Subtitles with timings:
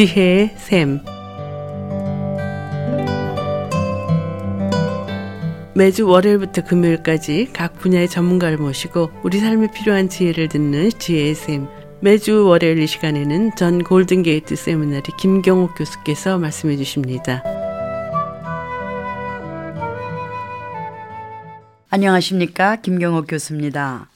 [0.00, 0.98] 지혜의 샘.
[5.74, 11.68] 매주 월요일부터 금요일까지 각 분야의 전문가를 모시고 우리 삶에 필요한 지혜를 듣는 지혜의 샘.
[12.00, 17.42] 매주 월요일 이 시간에는 전 골든게이트 세미나리 김경옥 교수께서 말씀해 주십니다.
[21.90, 22.76] 안녕하십니까.
[22.76, 24.08] 김경옥 교수입니다.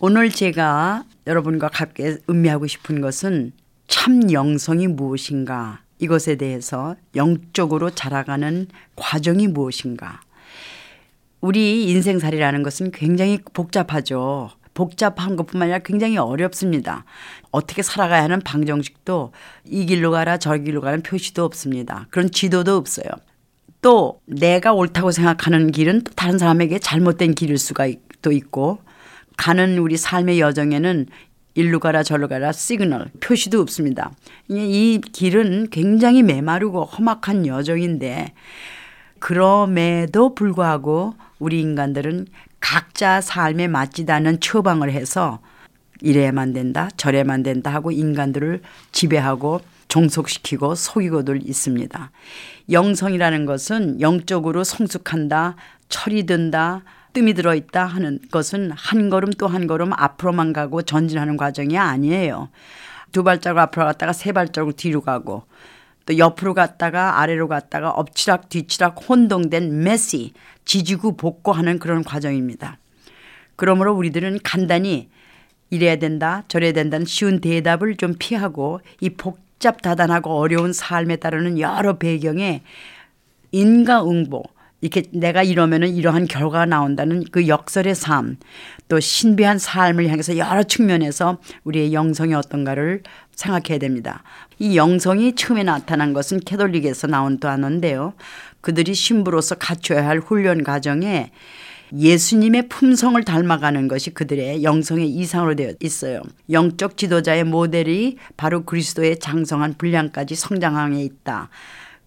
[0.00, 3.52] 오늘 제가 여러분과 함께 음미하고 싶은 것은
[3.90, 10.20] 참 영성이 무엇인가 이것에 대해서 영적으로 자라가는 과정이 무엇인가
[11.40, 14.50] 우리 인생살이라는 것은 굉장히 복잡하죠.
[14.74, 17.04] 복잡한 것뿐만 아니라 굉장히 어렵습니다.
[17.50, 19.32] 어떻게 살아가야 하는 방정식도
[19.66, 22.06] 이 길로 가라 저 길로 가는 표시도 없습니다.
[22.10, 23.08] 그런 지도도 없어요.
[23.82, 27.88] 또 내가 옳다고 생각하는 길은 또 다른 사람에게 잘못된 길일 수가
[28.22, 28.78] 또 있고
[29.36, 31.06] 가는 우리 삶의 여정에는
[31.54, 34.12] 일로 가라 저로 가라 시그널 표시도 없습니다.
[34.48, 38.32] 이 길은 굉장히 메마르고 험악한 여정인데
[39.18, 42.26] 그럼에도 불구하고 우리 인간들은
[42.60, 45.40] 각자 삶에 맞지도 않은 처방을 해서
[46.02, 52.10] 이래야만 된다 저래야만 된다 하고 인간들을 지배하고 종속시키고 속이고들 있습니다.
[52.70, 55.56] 영성이라는 것은 영적으로 성숙한다
[55.88, 61.76] 철이 든다 뜸이 들어있다 하는 것은 한 걸음 또 한 걸음 앞으로만 가고 전진하는 과정이
[61.76, 62.48] 아니에요.
[63.12, 65.44] 두 발자국 앞으로 갔다가 세 발자국 뒤로 가고
[66.06, 70.32] 또 옆으로 갔다가 아래로 갔다가 엎치락 뒤치락 혼동된 메시
[70.64, 72.78] 지지고 복고하는 그런 과정입니다.
[73.56, 75.08] 그러므로 우리들은 간단히
[75.70, 82.62] 이래야 된다 저래야 된다는 쉬운 대답을 좀 피하고 이 복잡다단하고 어려운 삶에 따르는 여러 배경에
[83.52, 84.42] 인과응보
[84.80, 88.38] 이렇게 내가 이러면은 이러한 결과가 나온다는 그 역설의 삶,
[88.88, 93.02] 또 신비한 삶을 향해서 여러 측면에서 우리의 영성이 어떤가를
[93.34, 94.22] 생각해야 됩니다.
[94.58, 98.14] 이 영성이 처음에 나타난 것은 캐톨릭에서 나온 단어인데요.
[98.60, 101.30] 그들이 신부로서 갖춰야 할 훈련 과정에
[101.96, 106.22] 예수님의 품성을 닮아가는 것이 그들의 영성의 이상으로 되어 있어요.
[106.50, 111.48] 영적 지도자의 모델이 바로 그리스도의 장성한 분량까지 성장함에 있다.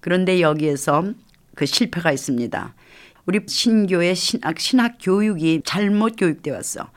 [0.00, 1.04] 그런데 여기에서
[1.58, 2.72] 그 실패가 있습니다.
[3.26, 6.88] 우리 신교의 신학, 신학 교육이 잘못 교육되어 왔어.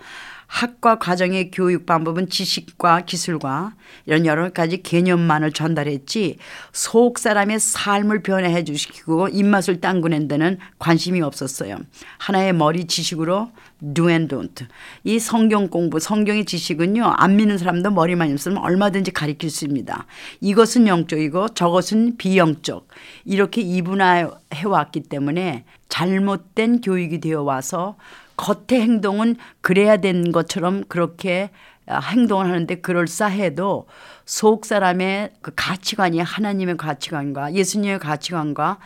[0.52, 3.74] 학과 과정의 교육 방법은 지식과 기술과
[4.06, 6.38] 이런 여러 가지 개념만을 전달했지
[6.74, 11.78] 속 사람의 삶을 변화해 주시고 입맛을 당구낸 데는 관심이 없었어요.
[12.18, 13.52] 하나의 머리 지식으로
[13.94, 14.68] do and don't.
[15.06, 20.06] 이 성경 공부, 성경의 지식은요, 안 믿는 사람도 머리만 있으면 얼마든지 가리킬 수 있습니다.
[20.42, 22.90] 이것은 영적이고 저것은 비영적.
[23.24, 27.96] 이렇게 이분화해 왔기 때문에 잘못된 교육이 되어 와서
[28.38, 31.50] 겉의 행동은 그래야 된 것처럼 그렇게
[31.88, 33.88] 아, 행동을 하는데 그럴싸해도
[34.26, 38.80] 속 사람의 그 가치관이 하나님의 가치관과 예수님의 가치관과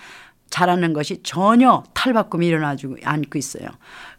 [0.50, 3.68] 자라는 것이 전혀 탈바꿈이 일어나지 않고 있어요.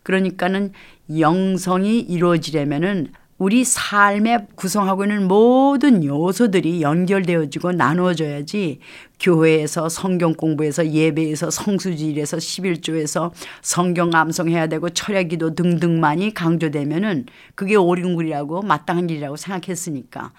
[0.03, 0.73] 그러니까는
[1.19, 8.81] 영성이 이루어지려면은 우리 삶에 구성하고 있는 모든 요소들이 연결되어지고 나누어져야지
[9.21, 18.63] 교회에서 성경 공부에서 예배에서 성수지일에서 11조에서 성경 암송해야 되고 철야기도 등등만이 강조되면은 그게 옳은 길이라고
[18.63, 20.33] 마땅한 길이라고 생각했으니까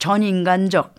[0.00, 0.96] 전 인간적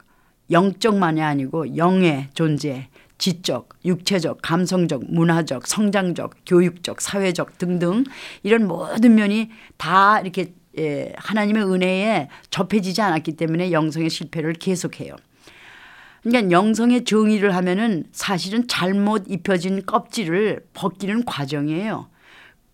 [0.50, 2.88] 영적만이 아니고 영의 존재
[3.18, 8.04] 지적, 육체적, 감성적, 문화적, 성장적, 교육적, 사회적 등등
[8.44, 15.16] 이런 모든 면이 다 이렇게 예, 하나님의 은혜에 접해지지 않았기 때문에 영성의 실패를 계속해요.
[16.24, 22.08] 그러니까 영성의 정의를 하면은 사실은 잘못 입혀진 껍질을 벗기는 과정이에요.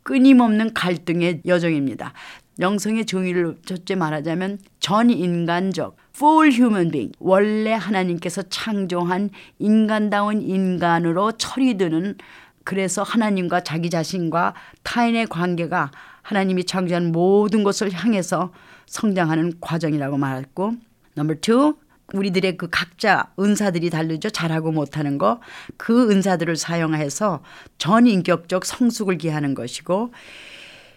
[0.04, 2.14] 끊임없는 갈등의 여정입니다.
[2.60, 12.18] 영성의 정의를 첫째 말하자면 전 인간적 full human being 원래 하나님께서 창조한 인간다운 인간으로 처리되는
[12.66, 15.92] 그래서 하나님과 자기 자신과 타인의 관계가
[16.30, 18.54] 하나님이 창조한 모든 것을 향해서
[18.86, 20.74] 성장하는 과정이라고 말했고
[21.16, 21.76] number two
[22.14, 24.30] 우리들의 그 각자 은사들이 다르죠.
[24.30, 25.40] 잘하고 못하는 거.
[25.78, 27.42] 그 은사들을 사용해서
[27.80, 30.12] 전인격적 성숙을 기하는 것이고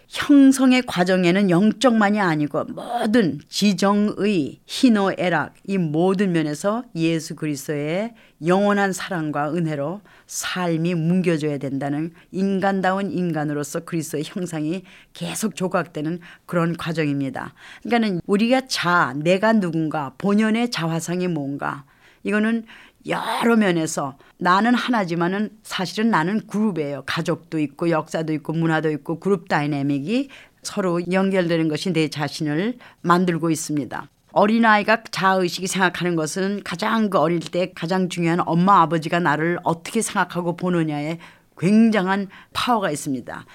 [0.09, 8.13] 형성의 과정에는 영적만이 아니고 모든 지정의 희노애락 이 모든 면에서 예수 그리스도의
[8.45, 14.83] 영원한 사랑과 은혜로 삶이 뭉겨져야 된다는 인간다운 인간으로서 그리스도의 형상이
[15.13, 17.53] 계속 조각되는 그런 과정입니다.
[17.83, 21.85] 그러니까는 우리가 자, 내가 누군가, 본연의 자화상이 뭔가
[22.23, 22.65] 이거는
[23.07, 27.03] 여러 면에서 나는 하나지만은 사실은 나는 그룹이에요.
[27.05, 30.29] 가족도 있고 역사도 있고 문화도 있고 그룹 다이내믹이
[30.61, 34.07] 서로 연결되는 것이 내 자신을 만들고 있습니다.
[34.31, 40.57] 어린아이가 자아의식이 생각하는 것은 가장 그 어릴 때 가장 중요한 엄마 아버지가 나를 어떻게 생각하고
[40.57, 41.19] 보느냐에
[41.57, 43.45] 굉장한 파워가 있습니다.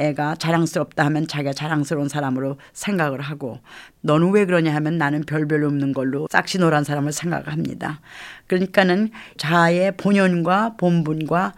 [0.00, 3.60] 애가 자랑스럽다 하면 자기가 자랑스러운 사람으로 생각을 하고
[4.00, 8.00] 너는 왜 그러냐 하면 나는 별별 없는 걸로 싹시노란 사람을 생각합니다.
[8.46, 11.52] 그러니까는 자아의 본연과 본분과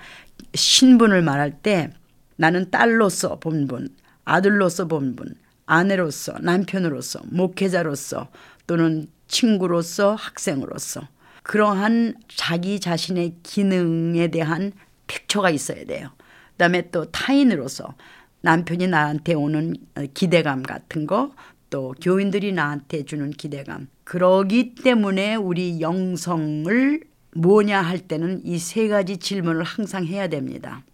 [0.54, 1.90] 신분을 말할 때
[2.36, 3.88] 나는 딸로서 본분,
[4.24, 5.34] 아들로서 본분,
[5.66, 8.28] 아내로서 남편으로서 목회자로서
[8.66, 11.08] 또는 친구로서 학생으로서
[11.42, 14.72] 그러한 자기 자신의 기능에 대한
[15.06, 16.10] 픽처가 있어야 돼요.
[16.52, 17.94] 그다음에 또 타인으로서
[18.42, 19.74] 남편이 나한테 오는
[20.14, 21.32] 기대감 같은 거,
[21.70, 23.88] 또 교인들이 나한테 주는 기대감.
[24.04, 27.00] 그러기 때문에 우리 영성을
[27.34, 30.84] 뭐냐 할 때는 이 세 가지 질문을 항상 해야 됩니다.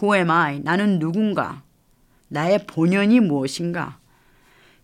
[0.00, 0.60] Who am I?
[0.60, 1.62] 나는 누군가?
[2.28, 3.98] 나의 본연이 무엇인가?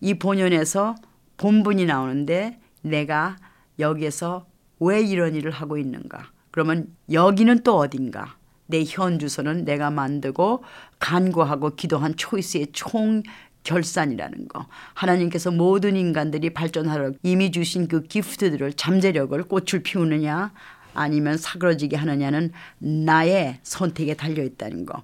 [0.01, 0.97] 이 본연에서
[1.37, 3.37] 본분이 나오는데 내가
[3.79, 4.47] 여기에서
[4.81, 6.31] 왜 이런 일을 하고 있는가?
[6.51, 8.38] 그러면 여기는 또 어딘가?
[8.69, 10.63] 내 현 주소는 내가 만들고
[10.99, 13.23] 간구하고 기도한 초이스의 총
[13.65, 14.67] 결산이라는 거.
[14.95, 20.53] 하나님께서 모든 인간들이 발전하러 이미 주신 그 기프트들을 잠재력을 꽃을 피우느냐
[20.95, 25.03] 아니면 사그러지게 하느냐는 나의 선택에 달려 있다는 거.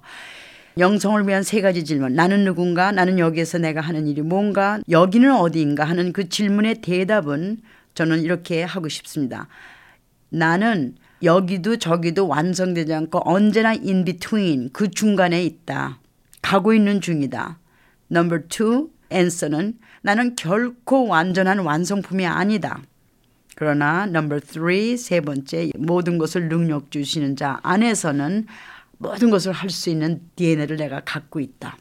[0.77, 2.15] 영성을 위한 세 가지 질문.
[2.15, 2.91] 나는 누군가?
[2.91, 4.79] 나는 여기에서 내가 하는 일이 뭔가?
[4.89, 5.85] 여기는 어디인가?
[5.85, 7.61] 하는 그 질문의 대답은
[7.93, 9.47] 저는 이렇게 하고 싶습니다.
[10.29, 15.99] 나는 여기도 저기도 완성되지 않고 언제나 in between 그 중간에 있다.
[16.41, 17.57] 가고 있는 중이다.
[18.11, 22.81] Number two, answer는 나는 결코 완전한 완성품이 아니다.
[23.55, 28.45] 그러나 number three, 세 번째 모든 것을 능력 주시는 자 안에서는
[28.97, 31.77] 모든 것을 할 수 있는 DNA를 내가 갖고 있다.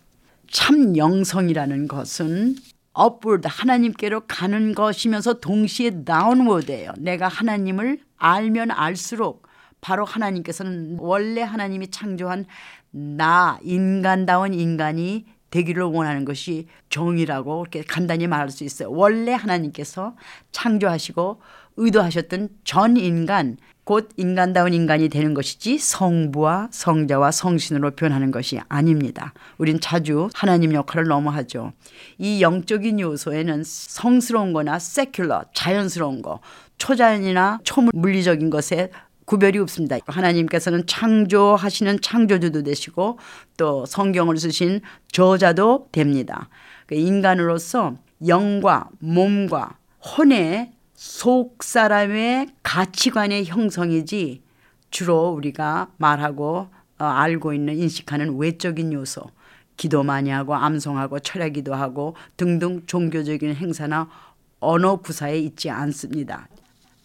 [0.51, 2.57] 참 영성이라는 것은
[2.99, 6.93] upward 하나님께로 가는 것이면서 동시에 downward예요.
[6.99, 9.47] 내가 하나님을 알면 알수록
[9.81, 12.47] 바로 하나님께서는 원래 하나님이 창조한
[12.91, 18.91] 나 인간다운 인간이 되기를 원하는 것이 정이라고 이렇게 간단히 말할 수 있어요.
[18.91, 20.17] 원래 하나님께서
[20.53, 21.41] 창조하시고
[21.77, 29.35] 의도하셨던 전 인간 곧 인간다운 인간이 되는 것이지 성부와 성자와 성신으로 변하는 것이 아닙니다.
[29.59, 31.73] 우린 자주 하나님 역할을 너무 하죠.
[32.19, 36.41] 이 영적인 요소에는 성스러운 거나 세큘러, 자연스러운 거,
[36.79, 38.91] 초자연이나 초물리적인 것에
[39.27, 39.97] 구별이 없습니다.
[40.07, 43.19] 하나님께서는 창조하시는 창조주도 되시고
[43.57, 44.81] 또 성경을 쓰신
[45.13, 46.49] 저자도 됩니다.
[46.87, 47.97] 그 인간으로서
[48.27, 50.73] 영과 몸과 혼의
[51.07, 54.43] 속 사람의 가치관의 형성이지
[54.91, 56.69] 주로 우리가 말하고
[56.99, 59.21] 어, 알고 있는 인식하는 외적인 요소,
[59.77, 64.09] 기도 많이 하고 암송하고 철야기도 하고 등등 종교적인 행사나
[64.61, 66.49] 언어 구사에 있지 않습니다.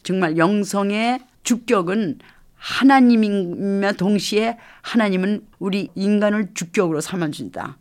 [0.01, 2.19] 정말 영성의 주격은
[2.55, 7.77] 하나님이며 동시에 하나님은 우리 인간을 주격으로 삼아준다.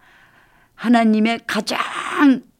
[0.79, 1.79] 하나님의 가장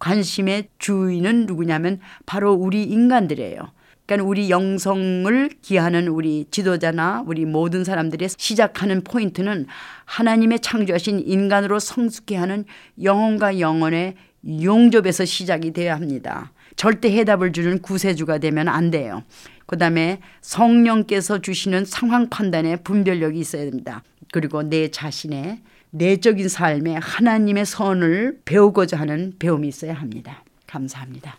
[0.01, 3.59] 관심의 주인은 누구냐면 바로 우리 인간들이에요.
[4.07, 9.67] 그러니까 우리 영성을 기하는 우리 지도자나 우리 모든 사람들의 시작하는 포인트는
[10.05, 12.65] 하나님의 창조하신 인간으로 성숙해 하는
[13.03, 14.17] 영혼과 영혼의
[14.63, 16.53] 용접에서 시작이 되어야 합니다.
[16.75, 19.23] 절대 해답을 주는 구세주가 되면 안 돼요.
[19.67, 24.03] 그 다음에 성령께서 주시는 상황 판단에 분별력이 있어야 됩니다.
[24.33, 30.43] 그리고 내 자신의 내적인 삶에 하나님의 선을 배우고자 하는 배움이 있어야 합니다.
[30.67, 31.39] 감사합니다.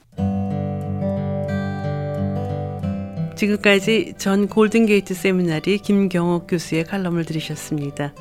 [3.35, 8.15] 지금까지 전 골든게이트 세미나리 김경옥 교수의 칼럼을 들으셨습니다.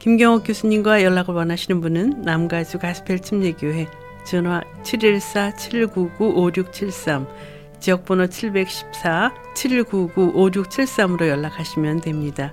[0.00, 3.86] 김경옥 교수님과 연락을 원하시는 분은 남가주 가스펠 침례교회
[4.24, 7.26] 전화 714-799-5673
[7.80, 12.52] 지역번호 714 799 5673으로 연락하시면 됩니다.